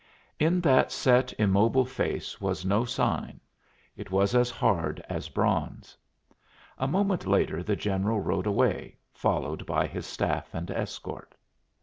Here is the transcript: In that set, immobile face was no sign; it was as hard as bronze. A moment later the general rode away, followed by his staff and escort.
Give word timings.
In 0.39 0.61
that 0.61 0.91
set, 0.91 1.31
immobile 1.37 1.85
face 1.85 2.41
was 2.41 2.65
no 2.65 2.85
sign; 2.85 3.39
it 3.95 4.09
was 4.09 4.33
as 4.33 4.49
hard 4.49 4.99
as 5.07 5.29
bronze. 5.29 5.95
A 6.79 6.87
moment 6.87 7.27
later 7.27 7.61
the 7.61 7.75
general 7.75 8.19
rode 8.19 8.47
away, 8.47 8.97
followed 9.13 9.63
by 9.67 9.85
his 9.85 10.07
staff 10.07 10.55
and 10.55 10.71
escort. 10.71 11.35